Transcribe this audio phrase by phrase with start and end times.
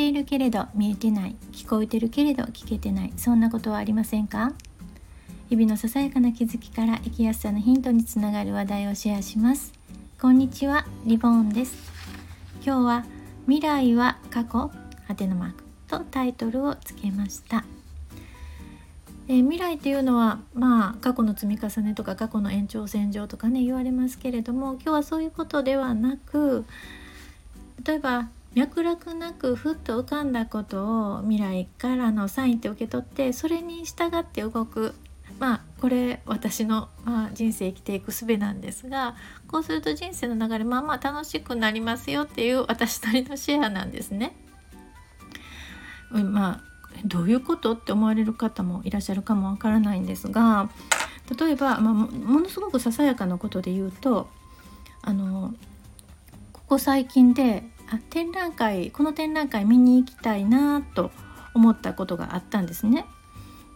[0.00, 4.52] ているけれど見えてない聞こえてるけれど聞けてないそんなことはありませんか？
[5.50, 9.74] 日々のささやかな気づきから生きやすさのヒントにつながる話題をシェアします。
[10.18, 11.74] こんにちはリボーンです。
[12.64, 13.04] 今日は
[13.44, 14.70] 未来は過去
[15.06, 17.66] はてのマークとタイトルをつけました。
[19.28, 26.64] えー、未来っていうのはまあ過去の積み重ねとか過去の延長線上とかね言われますけれども今日はそういうことではなく
[27.84, 34.94] 例えば脈絡なくふっと浮かんだことを未来からのサインって受け取ってそれに従って動く
[35.38, 39.14] まあこれ私の、まあ、人生生きていく術なんですが
[39.46, 44.36] こうすると人生の流れまあまあ楽しくなりますよっていう私なりのシェアなんですね。
[46.10, 46.70] まあ
[47.04, 50.68] どういうことって思われる方もいらっしゃるかもわからないんですが
[51.38, 54.28] 例えば、まあ、ものすごくささやかなことで言うと
[55.02, 55.54] あの
[56.52, 61.10] ここ最近であ展覧会この展覧会見に行きたいなと
[61.54, 63.04] 思ったことがあったんですね。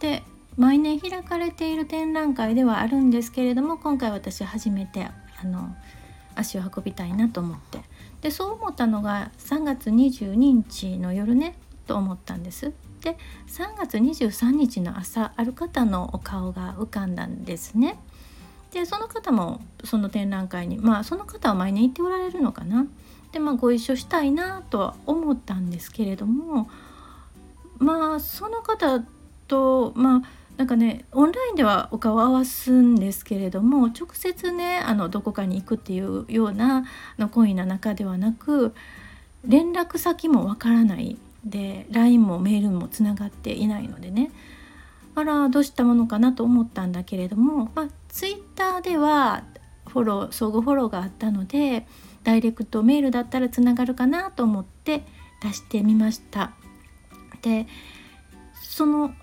[0.00, 0.22] で
[0.56, 5.08] 毎年開かれている展覧会ではあるんですけれども今回私初めて
[5.40, 5.76] あの
[6.34, 7.80] 足を運びたいなと思って
[8.20, 11.54] でそう思ったのが3月22日の夜ね
[11.86, 12.72] と思ったんです。
[13.00, 17.98] で3月23日の朝ある方のお顔が浮かんだんですね。
[18.72, 22.86] でその方もその展覧会にまあその方は毎年行っておられるのかな。
[23.32, 26.68] でまあご一緒したいなとは思ったんですけれども
[27.78, 29.02] まあその方
[29.46, 30.22] とまあ
[30.56, 36.84] なんかねオンラインではお顔を合わすんですけれども直接ねあのどこかに行くっていうような
[37.18, 38.74] の恋な中ではなく
[39.44, 44.30] 連絡先もわからないで LINE もメールもつながっていないのでね。
[45.14, 49.42] あらどうしたものかなと思ったんだけれども、まあ、Twitter では
[49.88, 51.86] フォロー相互フォローがあったので
[52.28, 55.02] ダイレクトメールだったらつながるかなと思って
[55.42, 56.52] 出してみました。
[57.40, 57.66] で
[58.62, 59.14] その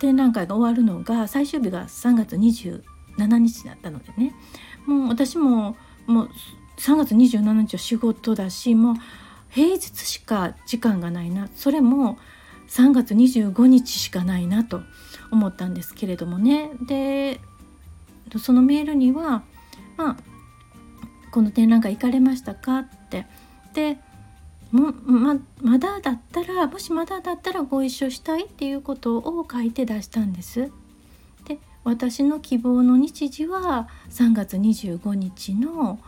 [0.00, 2.82] 展覧会が終わるのが最終日が3月27
[3.38, 4.34] 日だったのでね。
[4.84, 6.30] もう私ももう
[6.76, 8.94] 3月27日は仕事だしもう
[9.48, 11.48] 平日しか時間がないな。
[11.54, 12.18] それも
[12.68, 14.82] 3月25日しかないなと
[15.30, 16.70] 思ったんですけれどもね。
[16.86, 17.40] で
[18.38, 19.42] そのメールには
[19.96, 20.16] まあ
[21.30, 22.80] この展覧会行かれましたか？
[22.80, 23.26] って
[23.72, 23.98] で
[24.72, 30.70] もままだだったらもしまだだったらご一緒したいっていうことを書いて出したんです。
[31.46, 35.98] で私の希望の日時は3月25日の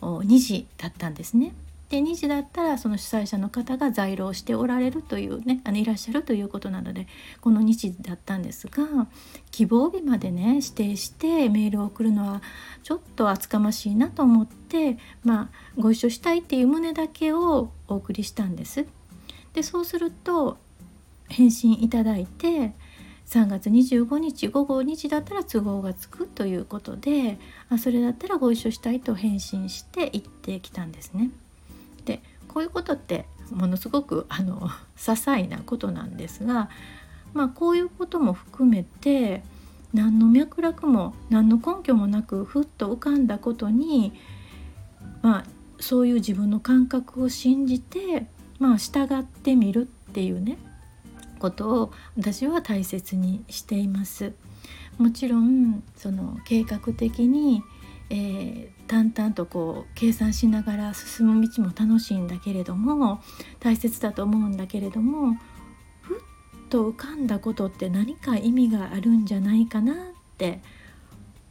[0.00, 1.52] 2時だったんですね。
[1.92, 7.06] で2時だったらその主催者の方が在労しておられるというねあのいらっしゃるということなので
[7.42, 8.82] この2時だったんですが
[9.50, 12.40] 希望日までね指定してメールを送るのは
[12.82, 18.86] ちょっと厚かましいなと思ってまあご一緒したいっていう旨だけをお送りしたんです。
[19.52, 20.56] でそうすると
[21.28, 22.72] 返信いただいて
[23.26, 27.38] 3月25日午後2時だったら都合がつくということで
[27.68, 31.30] あそれだったらご一緒したいと返信して行ってきたんですね。
[32.04, 36.68] でこういうことってものすごくあの 些細なことなんですが、
[37.34, 39.42] まあ、こういうことも含めて
[39.92, 44.12] 何の脈絡も何の根拠もなくふっと浮かんだことに、
[45.22, 45.44] まあ、
[45.80, 48.26] そういう自分の感覚を信じて、
[48.58, 50.56] まあ、従ってみるっていうね
[51.38, 54.32] ことを私は大切にしています。
[54.98, 57.62] もちろんその計画的に
[58.14, 63.22] えー、淡々とこう計算しながら進む道も楽しいんだけれども
[63.58, 65.38] 大切だと思うんだけれども
[66.02, 69.96] ふっと浮かんだことって何か意味があるんじゃないかなっ
[70.36, 70.60] て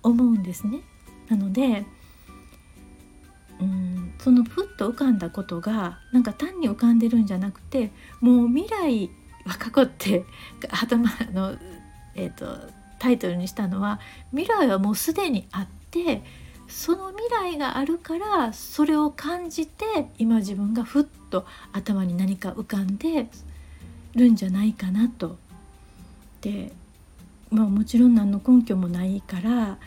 [0.03, 0.81] 思うんですね。
[1.29, 1.83] なので
[3.59, 9.09] うんそのふっと浮かんだことがなんか単に浮かんでるんじゃなくてもう未来
[9.45, 10.25] は過去って
[10.69, 11.57] 頭の、
[12.13, 12.45] えーと
[12.99, 13.99] タイトルにしたのは
[14.29, 16.21] 未来はもうすでにあって
[16.71, 19.85] その未来があるからそれを感じて
[20.17, 23.27] 今自分がふっと頭に何か浮かんで
[24.15, 25.37] るんじゃないかなと。
[26.39, 26.71] で
[27.51, 29.77] まあもちろん何の根拠もないから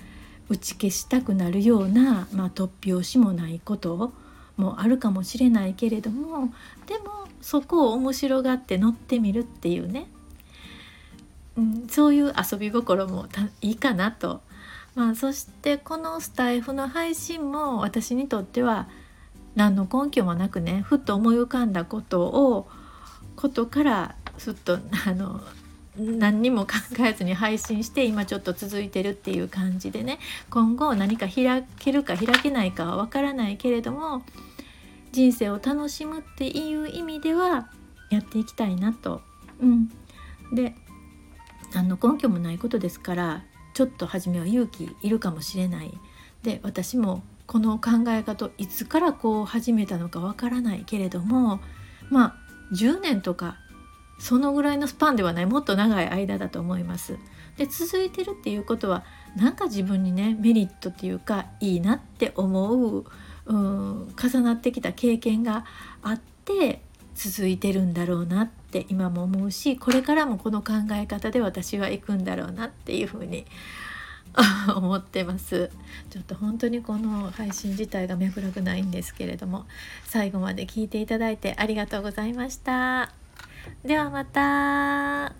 [0.49, 4.13] 打ち消したくなるような、まあ、突拍子もないこと
[4.59, 6.53] もあるかもしれないけれども
[6.87, 10.07] でもそこを面白がって乗ってみるっていうね、
[11.57, 13.27] うん、そういう遊び心も
[13.63, 14.43] いいかなと
[14.95, 18.89] まあ、そしてこのスタイフの配信も私にとっては
[19.57, 22.69] 何の根拠もなくねふっと思い浮かんだことを
[23.37, 25.41] ことからすっとあの
[25.97, 26.73] 何にも考
[27.07, 30.19] えずに配信して今ちょっと続いてるっていう感じでね
[30.51, 34.23] 今後何か開けるか開けないかはわからないけれども
[35.13, 37.69] 人生を楽しむっていう意味では
[38.11, 39.23] やっていきたいなと。
[39.61, 39.89] うん、
[40.53, 40.75] で
[41.75, 43.45] あの根拠もないことですから
[43.75, 45.93] ちょっと初めは勇気いるかもしれない。
[46.43, 51.61] で私もこの考え方いつからこう始めたのかわからないけれども
[52.11, 52.37] まあ
[52.73, 53.57] 10年とか
[54.19, 57.19] そのぐらいのスパンではないもっと長い間だと思います。
[57.57, 59.05] で続いてるっていうことは
[59.37, 63.05] なんか自分にねメリットっていうかいいなって思う
[63.47, 65.65] うん重なってきた経験が
[66.03, 66.83] あって
[67.15, 73.47] 続いてるんだろうなって今も思うしこれからもこの考え方で私は行くんだろうなっていうふうに
[74.75, 75.71] 思ってます。
[76.11, 79.67] ちょっと本当にこの配信自体が脈絡ないんですけれども
[80.05, 83.13] 最後まで聞いていただいてありがとうございました。
[83.85, 85.33] ではまた。